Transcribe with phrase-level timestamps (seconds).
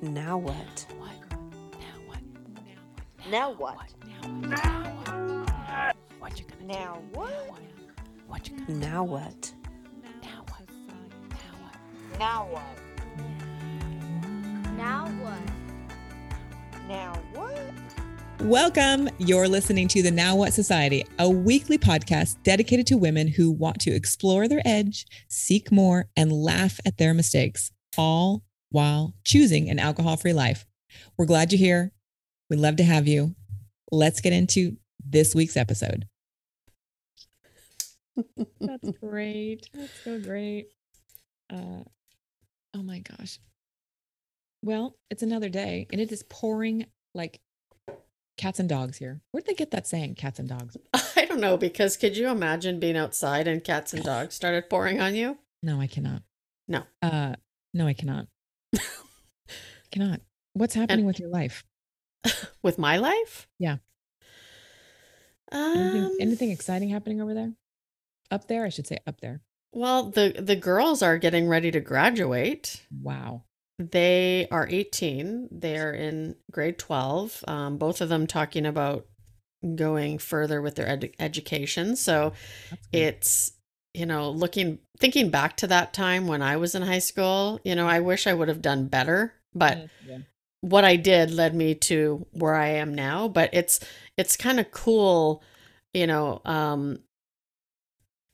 [0.00, 0.86] Now what?
[3.28, 3.74] Now what?
[6.18, 7.58] What you gonna Now what?
[8.28, 9.52] What you gonna Now what?
[10.22, 10.70] now what?
[11.40, 12.16] Now what?
[12.16, 12.62] Now what?
[14.76, 15.42] Now what?
[16.86, 17.58] Now what?
[18.42, 19.10] Welcome.
[19.18, 23.80] You're listening to the Now What Society, a weekly podcast dedicated to women who want
[23.80, 29.78] to explore their edge, seek more, and laugh at their mistakes, all while choosing an
[29.78, 30.66] alcohol free life.
[31.16, 31.92] We're glad you're here.
[32.50, 33.34] We'd love to have you.
[33.90, 36.06] Let's get into this week's episode.
[38.60, 39.68] That's great.
[39.72, 40.68] That's so great.
[41.50, 41.84] Uh,
[42.74, 43.38] oh my gosh.
[44.62, 47.40] Well, it's another day and it is pouring like
[48.36, 49.20] cats and dogs here.
[49.30, 50.76] Where'd they get that saying, cats and dogs?
[51.16, 55.00] I don't know because could you imagine being outside and cats and dogs started pouring
[55.00, 55.38] on you?
[55.62, 56.22] No, I cannot.
[56.66, 56.82] No.
[57.02, 57.34] Uh,
[57.74, 58.26] no, I cannot.
[59.92, 60.20] cannot.
[60.54, 61.64] What's happening with your life?
[62.62, 63.48] With my life?
[63.58, 63.76] Yeah.
[65.52, 67.52] Um, Anything, anything exciting happening over there?
[68.30, 69.40] Up there, I should say up there.
[69.72, 72.82] Well, the the girls are getting ready to graduate.
[72.90, 73.44] Wow.
[73.78, 75.48] They are 18.
[75.52, 77.44] They're in grade 12.
[77.46, 79.06] Um, both of them talking about
[79.76, 81.94] going further with their ed- education.
[81.96, 82.32] So
[82.92, 83.52] it's
[83.94, 87.60] you know looking thinking back to that time when I was in high school.
[87.64, 90.18] You know, I wish I would have done better, but Mm, yeah.
[90.60, 93.28] what I did led me to where I am now.
[93.28, 93.80] But it's
[94.16, 95.42] it's kind of cool,
[95.94, 96.40] you know.
[96.44, 97.00] Um,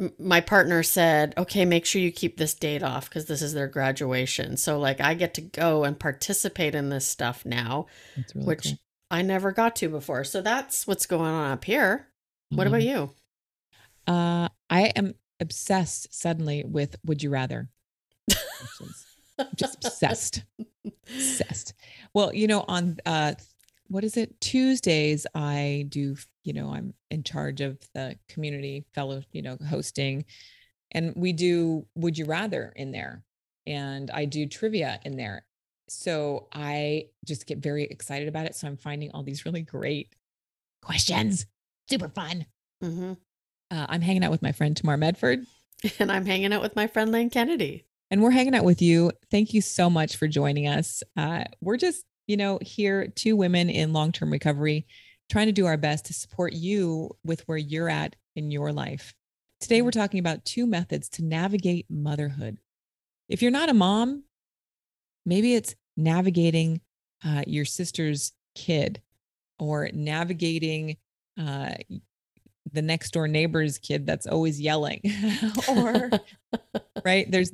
[0.00, 3.54] m- my partner said, "Okay, make sure you keep this date off because this is
[3.54, 7.86] their graduation." So like I get to go and participate in this stuff now,
[8.34, 8.78] really which cool.
[9.10, 10.24] I never got to before.
[10.24, 12.08] So that's what's going on up here.
[12.50, 13.10] What love about you?
[14.06, 17.68] Uh, I am obsessed suddenly with Would You Rather?
[19.54, 20.44] Just obsessed.
[21.06, 21.74] obsessed.
[22.14, 23.34] Well, you know, on uh
[23.88, 24.38] what is it?
[24.40, 30.24] Tuesdays I do, you know, I'm in charge of the community fellow, you know, hosting
[30.92, 33.22] and we do would you rather in there
[33.66, 35.44] and I do trivia in there.
[35.88, 38.54] So I just get very excited about it.
[38.54, 40.14] So I'm finding all these really great
[40.82, 41.46] questions.
[41.88, 42.44] Super fun.
[42.82, 43.14] hmm
[43.70, 45.44] Uh, I'm hanging out with my friend Tamar Medford
[45.98, 47.84] And I'm hanging out with my friend Lane Kennedy.
[48.10, 49.12] and we're hanging out with you.
[49.30, 51.02] Thank you so much for joining us.
[51.16, 54.86] Uh, we're just, you know, here, two women in long term recovery,
[55.30, 59.14] trying to do our best to support you with where you're at in your life.
[59.60, 62.58] Today, we're talking about two methods to navigate motherhood.
[63.28, 64.24] If you're not a mom,
[65.26, 66.80] maybe it's navigating
[67.24, 69.02] uh, your sister's kid
[69.58, 70.96] or navigating
[71.38, 71.74] uh,
[72.72, 75.00] the next door neighbor's kid that's always yelling
[75.68, 76.10] or
[77.04, 77.52] right there's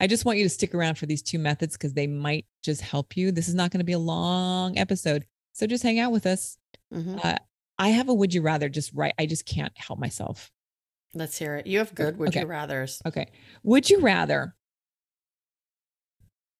[0.00, 2.80] i just want you to stick around for these two methods because they might just
[2.80, 6.12] help you this is not going to be a long episode so just hang out
[6.12, 6.58] with us
[6.92, 7.24] Mhm.
[7.24, 7.36] uh,
[7.78, 10.50] i have a would you rather just right i just can't help myself
[11.16, 11.68] Let's hear it.
[11.68, 12.40] You have good would Okay.
[12.40, 13.00] you rather's.
[13.06, 13.30] okay
[13.62, 14.54] would you rather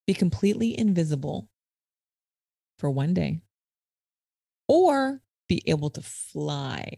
[0.06, 1.48] be completely invisible
[2.78, 3.40] for one day
[4.68, 6.88] or be able to fly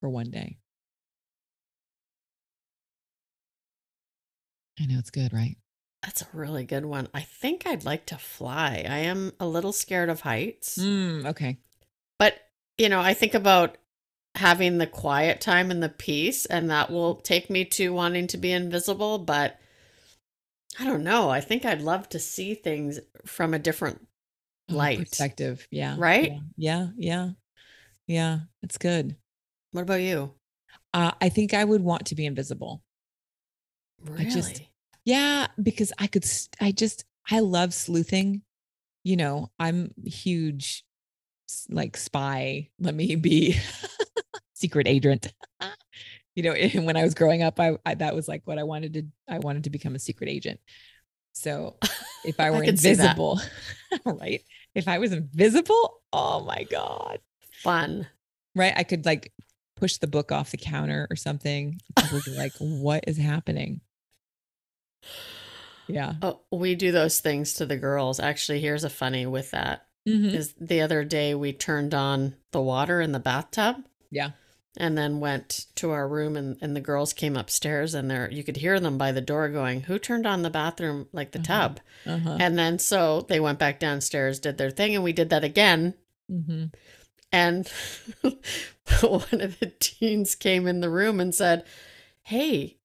[0.00, 0.56] for one day
[4.80, 5.56] i know it's good right
[6.02, 7.08] That's a really good one.
[7.12, 8.86] I think I'd like to fly.
[8.88, 10.78] I am a little scared of heights.
[10.78, 11.58] mm, okay
[12.18, 12.40] But,
[12.78, 13.76] you know, I think about
[14.34, 18.38] having the quiet time and the peace, and that will take me to wanting to
[18.38, 19.18] be invisible.
[19.18, 19.60] But
[20.78, 21.28] I don't know.
[21.28, 24.06] I think I'd love to see things from a different
[24.70, 24.98] light.
[25.00, 26.30] perspective yeah Right?
[26.32, 27.30] yeah yeah yeah,
[28.06, 29.16] yeah it's good
[29.72, 30.34] What about you?
[30.94, 32.82] uh, i think i would want to be invisible
[34.04, 34.26] Really?
[34.26, 34.62] I just-
[35.04, 36.24] yeah because i could
[36.60, 38.42] i just i love sleuthing
[39.04, 40.84] you know i'm huge
[41.68, 43.56] like spy let me be
[44.54, 45.32] secret agent
[46.34, 46.54] you know
[46.84, 49.38] when i was growing up I, I that was like what i wanted to i
[49.38, 50.60] wanted to become a secret agent
[51.32, 51.76] so
[52.24, 52.68] if i I were that.
[52.68, 53.40] invisible
[54.04, 54.42] right
[54.74, 57.20] if i was invisible oh my god
[57.62, 58.06] Fun.
[58.54, 59.32] right i could like
[59.80, 63.80] push the book off the counter or something people be like what is happening
[65.88, 68.20] yeah Oh, we do those things to the girls.
[68.20, 69.86] Actually, here's a funny with that.
[70.08, 70.32] Mhm.
[70.34, 73.76] Is the other day we turned on the water in the bathtub.
[74.10, 74.30] Yeah.
[74.76, 78.44] And then went to our room and, and the girls came upstairs and there you
[78.44, 81.46] could hear them by the door going, Who turned on the bathroom like the Uh-huh.
[81.68, 81.80] tub?
[82.06, 85.42] uh-huh And then so they went back downstairs, did their thing, and we did that
[85.44, 85.94] again.
[86.28, 86.66] hmm
[87.32, 87.70] And
[89.02, 91.64] one of the teens came in the room and said,
[92.24, 92.78] Hey,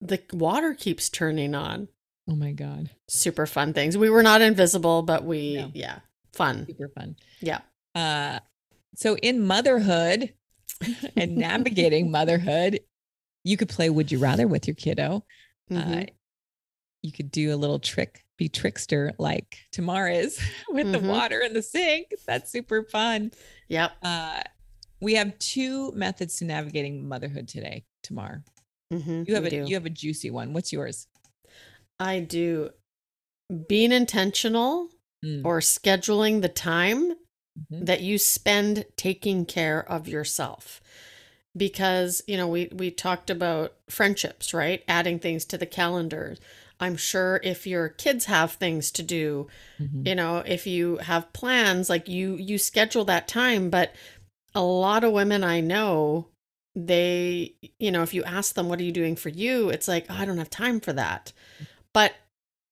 [0.00, 1.88] the water keeps turning on.
[2.28, 2.90] Oh my God.
[3.08, 3.96] Super fun things.
[3.98, 5.70] We were not invisible, but we, No.
[5.74, 5.98] yeah,
[6.32, 6.66] fun.
[6.66, 7.16] Super fun.
[7.40, 7.60] Yeah.
[7.94, 8.38] Uh,
[8.94, 10.32] so in motherhood
[11.16, 12.80] and navigating motherhood,
[13.44, 15.24] you could play Would You Rather with your kiddo.
[15.70, 16.08] Uh, Mhm.
[17.02, 20.38] you could do a little trick, be trickster like Tamar is
[20.70, 21.06] with the Mhm.
[21.06, 22.12] water in the sink.
[22.26, 23.30] That's super fun.
[23.68, 23.92] Yep.
[24.02, 24.42] Uh,
[25.00, 28.42] we have two methods to navigating motherhood today, Tamar.
[28.92, 30.52] hmm You have a you have a juicy one.
[30.52, 31.06] What's yours?
[32.00, 32.70] I do.
[33.68, 34.88] Being intentional
[35.24, 37.12] Mm, or scheduling the time
[37.56, 37.86] mhm.
[37.86, 40.80] that you spend taking care of yourself
[41.56, 46.36] because you know we we talked about friendships right adding things to the calendar
[46.82, 49.46] i'm sure if your kids have things to do
[49.80, 50.06] Mhm.
[50.06, 53.94] you know if you have plans like you you schedule that time but
[54.54, 56.28] a lot of women i know
[56.74, 59.68] they you know if you ask them what are you doing for you?
[59.68, 61.32] it's like oh, i don't have time for that.
[61.92, 62.12] But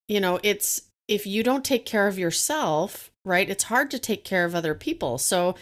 [0.07, 4.23] you know it's if you don't take care of yourself right it's hard to take
[4.25, 5.17] care of other people.
[5.19, 5.55] So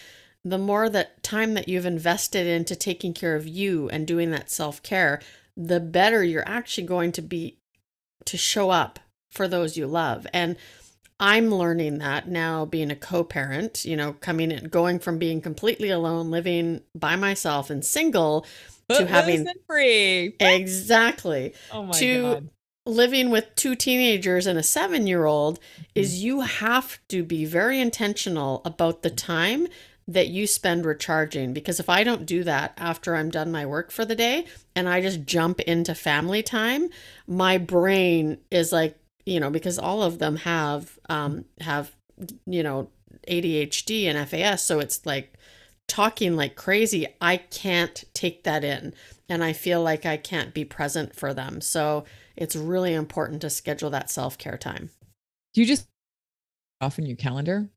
[0.46, 4.50] the more that time that you've invested into taking care of you and doing that
[4.50, 5.20] self-care
[5.58, 7.58] the better you're actually going to be
[8.26, 9.00] to show up
[9.32, 10.56] for those you love and
[11.20, 15.90] i'm learning that now being a co-parent you know coming in going from being completely
[15.90, 18.46] alone living by myself and single
[18.90, 20.36] to having and free.
[20.40, 22.50] exactly Oh my to god.
[22.86, 25.60] living with two teenagers and a seven year old
[25.94, 26.26] is mm-hmm.
[26.26, 29.68] you have to be very intentional about the time
[30.10, 33.92] that you spend recharging because if I don't do that after I'm done my work
[33.92, 36.90] for the day and I just jump into family time,
[37.28, 38.98] my brain is like,
[39.28, 41.96] you know, because all of them have um have
[42.48, 42.90] you know
[43.28, 45.34] ADHD and FAS, so it's like
[45.88, 47.08] talking like crazy.
[47.22, 48.96] I can't take that in
[49.30, 51.62] and I feel like I can't be present for them.
[51.62, 54.90] So it's really important to schedule that self-care time.
[55.54, 55.88] Do you just
[56.82, 57.70] off in your calendar?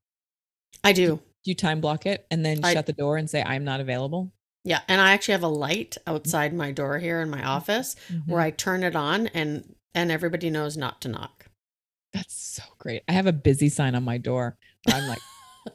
[0.82, 1.20] I do.
[1.44, 4.33] You time block it and then I- shut the door and say I'm not available?
[4.65, 6.15] Yeah, and I actually have a light mm-hmm.
[6.15, 7.49] outside my door here in my mm-hmm.
[7.49, 7.97] office
[8.27, 8.47] where mm-hmm.
[8.47, 11.47] I turn it on and and everybody knows not to knock.
[12.12, 13.03] That's so great.
[13.09, 14.56] I have a busy sign on my door.
[14.89, 15.19] I'm like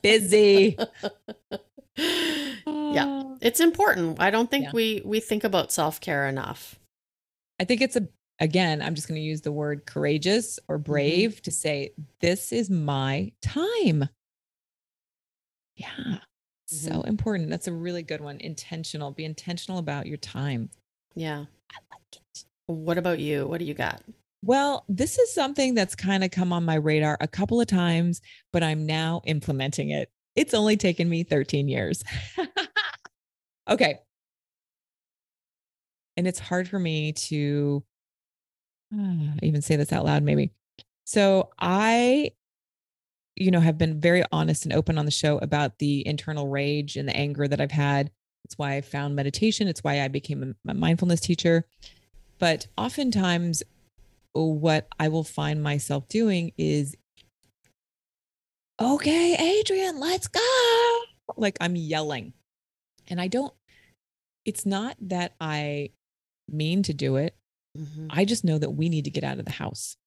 [0.02, 0.78] busy.
[1.98, 4.22] yeah, it's important.
[4.22, 4.72] I don't think Yeah.
[4.74, 6.80] we we think about self-care enough.
[7.60, 8.08] I think it's a
[8.40, 11.92] again, I'm just going to use the word courageous or brave to say
[12.22, 14.10] this is my time.
[15.78, 16.18] Yeah.
[16.68, 17.50] So important.
[17.50, 18.40] That's a really good one.
[18.40, 19.12] Intentional.
[19.12, 20.70] Be intentional about your time.
[21.16, 21.46] Yeah.
[21.72, 22.44] I like it.
[22.66, 23.48] What about you?
[23.48, 24.02] What do you got?
[24.44, 28.22] Well, this is something that's kind of come on my radar a couple of times,
[28.52, 30.10] but I'm now implementing it.
[30.36, 32.04] It's only taken me 13 years.
[33.70, 34.00] okay.
[36.16, 37.84] And it's hard for me to
[38.94, 40.52] uh, even say this out loud, maybe.
[41.06, 42.32] So I,
[43.38, 46.98] you know, have been very honest and open on the show about the internal rage
[46.98, 48.12] and the anger that I've had.
[48.44, 49.68] It's why I found meditation.
[49.68, 51.66] It's why I became a, mindfulness teacher.
[52.40, 53.64] But oftentimes,
[54.34, 56.96] what I will find myself doing is,
[58.82, 61.00] okay, Adrian, let's go.
[61.36, 62.34] Like I'm yelling.
[63.08, 63.54] And I don't,
[64.46, 65.92] it's not that I
[66.50, 67.36] mean to do it.
[67.78, 68.08] Mhm.
[68.10, 69.98] I just know that we need to get out of the house.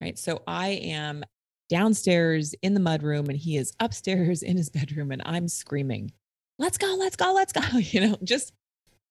[0.00, 0.18] Right.
[0.18, 1.24] So I am
[1.70, 6.12] downstairs in the mudroom and he is upstairs in his bedroom and I'm screaming,
[6.58, 7.62] let's go, let's go, let's go.
[7.78, 8.52] You know, just,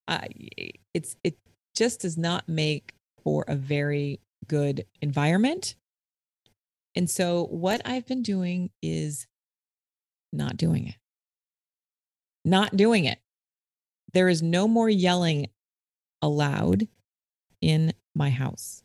[0.08, 0.28] uh,
[0.94, 1.38] it's, it
[1.76, 2.94] just does not make
[3.24, 5.76] for a very good environment.
[6.96, 9.28] And so what I've been doing is
[10.34, 10.96] not doing it.
[12.46, 13.20] Not doing it.
[14.14, 15.48] There is no more yelling
[16.22, 16.88] allowed
[17.62, 18.84] in my house.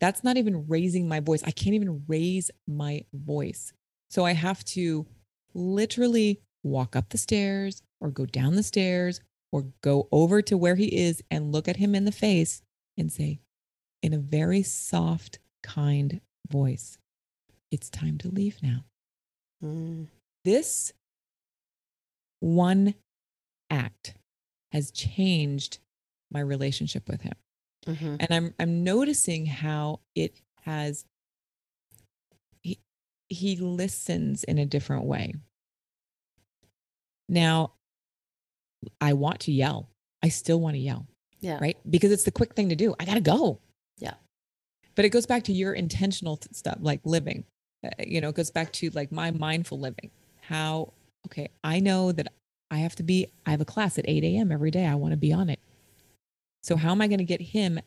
[0.00, 1.42] That's not even raising my voice.
[1.44, 3.72] I can't even raise my voice.
[4.08, 5.06] So I have to
[5.54, 9.20] literally walk up the stairs or go down the stairs
[9.52, 12.62] or go over to where he is and look at him in the face
[12.96, 13.40] and say,
[14.02, 16.98] in a very soft, kind voice,
[17.70, 18.84] it's time to leave now.
[19.62, 20.06] Mm.
[20.44, 20.92] This
[22.40, 22.94] one
[23.68, 24.14] act
[24.72, 25.78] has changed
[26.30, 27.34] my relationship with him.
[27.86, 28.16] Mhm.
[28.20, 31.04] And I'm I'm noticing how it has
[32.62, 32.78] he
[33.28, 35.34] he listens in a different way.
[37.28, 37.72] Now,
[39.00, 39.88] I want to yell.
[40.22, 41.06] I still want to yell,
[41.40, 41.58] Yeah.
[41.60, 41.76] right?
[41.88, 42.94] Because it's the quick thing to do.
[42.98, 43.60] I got to go.
[43.98, 44.14] Yeah.
[44.94, 47.44] But it goes back to your intentional stuff like living.
[47.84, 50.10] Uh, you know, it goes back to like my mindful living.
[50.42, 50.92] How
[51.26, 52.32] okay, I know that
[52.70, 54.50] I have to be I have a class at 8 a.m.
[54.52, 54.86] every day.
[54.86, 55.60] I want to be on it.
[56.62, 57.80] So how am I going to get him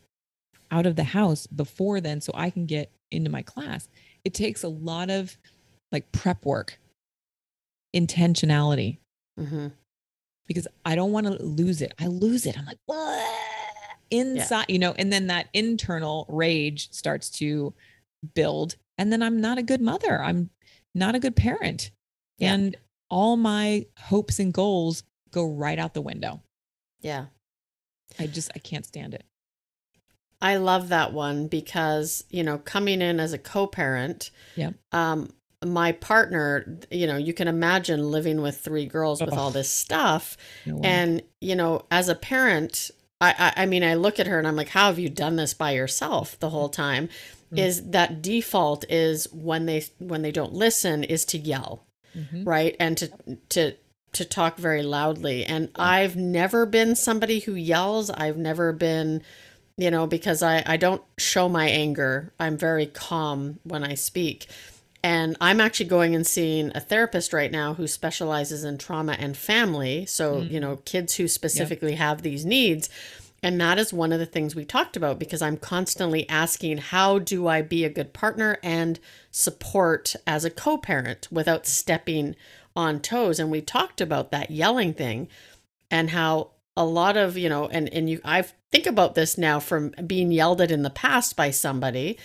[0.70, 3.88] out of the house before then so I can get into my class.
[4.24, 5.36] It takes a lot of
[5.92, 6.78] like prep work,
[7.94, 8.98] intentionality
[9.38, 9.68] hmm
[10.46, 11.94] because I don't want to lose it.
[11.98, 12.58] I lose it.
[12.58, 13.26] I'm like, what?
[14.10, 17.72] Inside, you know, and then that internal rage starts to
[18.34, 18.76] build.
[18.98, 20.20] And then I'm not a good mother.
[20.20, 20.50] I'm
[20.94, 21.92] not a good parent.
[22.36, 22.52] Yeah.
[22.52, 22.76] And
[23.08, 26.42] all my hopes and goals go right out the window.
[27.00, 27.26] Yeah.
[28.18, 29.24] I just, I can't stand it.
[30.40, 34.70] I love that one because, you know, coming in as a co-parent, yeah.
[34.92, 35.32] um,
[35.64, 40.36] my partner, you know, you can imagine living with three girls with all this stuff.
[40.66, 40.80] No.
[40.84, 44.46] And, you know, as a parent, I, I I mean, I look at her and
[44.46, 47.08] I'm like, how have you done this by yourself the whole time?
[47.52, 47.58] Mm.
[47.58, 52.46] Is that default is when they when they don't listen is to yell, Mhm.
[52.46, 52.76] right?
[52.78, 53.10] And to
[53.50, 53.76] to
[54.14, 55.44] to talk very loudly.
[55.44, 58.10] And I've never been somebody who yells.
[58.10, 59.22] I've never been,
[59.76, 62.32] you know, because I I don't show my anger.
[62.38, 64.48] I'm very calm when I speak.
[65.04, 69.36] And I'm actually going and seeing a therapist right now who specializes in trauma and
[69.36, 70.06] family.
[70.06, 70.50] So, mm.
[70.50, 72.88] you know, kids who specifically have these needs.
[73.42, 77.18] And that is one of the things we talked about because I'm constantly asking, how
[77.18, 78.98] do I be a good partner and
[79.30, 82.34] support as a co parent without stepping
[82.76, 83.38] on toes?
[83.38, 85.28] And we talked about that yelling thing
[85.90, 89.60] and how a lot of, you know, and, and you, I think about this now
[89.60, 92.18] from being yelled at in the past by somebody.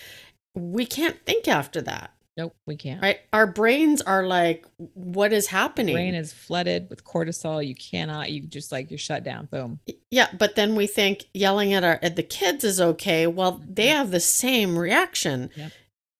[0.54, 3.02] We can't think after that Nope, we can't.
[3.02, 4.64] right our brains are like
[4.94, 7.64] what is happening Brain is flooded with cortisol.
[7.64, 9.46] You cannot, you just like, you're shut down.
[9.46, 9.78] Boom.
[10.10, 13.88] yeah but then we think yelling at our at the kids is okay well they
[13.88, 15.72] have the same reaction Yep.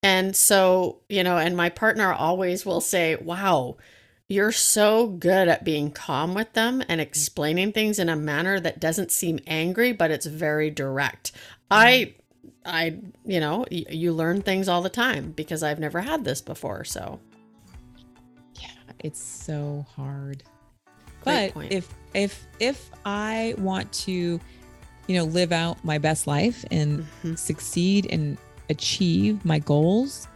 [0.03, 3.77] and so you know and my partner always will say wow
[4.31, 8.79] you're so good at being calm with them and explaining things in a manner that
[8.81, 11.33] doesn't seem angry but it's very direct
[11.71, 12.15] i
[12.65, 12.97] i
[13.27, 16.85] you know y- you learn things all the time because i've never had this before
[16.85, 17.19] so
[18.61, 18.69] Yeah,
[19.01, 20.43] it's so hard.
[21.23, 21.73] Great but point.
[21.73, 24.13] if if if I want to,
[25.07, 27.39] you know, live out my best life and Mhm.
[27.39, 28.37] succeed and
[28.69, 30.29] achieve my goals,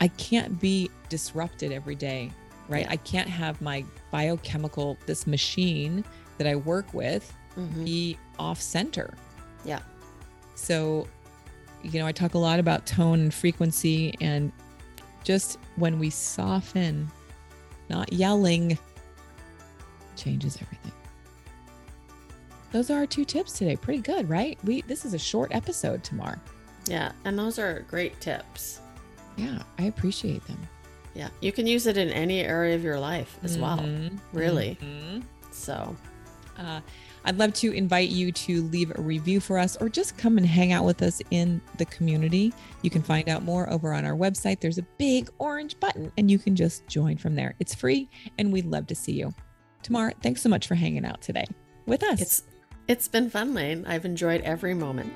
[0.00, 2.30] I can't be disrupted every day,
[2.68, 2.84] right?
[2.84, 2.92] Yeah.
[2.92, 6.04] I can't have my biochemical this machine
[6.38, 7.84] that I work with Mhm.
[7.84, 9.14] be off center.
[9.64, 9.80] yeah
[10.56, 11.06] So,
[11.82, 14.50] you know, I talk a lot about tone and frequency and
[15.22, 17.10] just when we soften,
[17.88, 18.78] not yelling,
[20.16, 20.92] changes everything.
[22.72, 23.76] Those are our two tips today.
[23.76, 24.58] Pretty good, right?
[24.64, 26.40] We this is a short episode Tamar.
[26.86, 28.80] Yeah, and those are great tips.
[29.36, 30.58] Yeah, I appreciate them.
[31.14, 33.78] Yeah, you can use it in any area of your life as well.
[33.78, 34.76] Mhm, Really.
[34.80, 35.22] mhm.
[35.52, 35.96] So,
[36.58, 36.80] Uh,
[37.24, 40.46] I'd love to invite you to leave a review for us or just come and
[40.46, 42.52] hang out with us in the community.
[42.82, 44.60] You can find out more over on our website.
[44.60, 47.54] There's a big orange button and you can just join from there.
[47.58, 49.34] It's free and we'd love to see you.
[49.82, 51.46] Tamar, thanks so much for hanging out today
[51.86, 52.20] with us.
[52.20, 52.42] it's
[52.86, 53.84] it's been fun, Lane.
[53.86, 55.12] I've enjoyed every moment.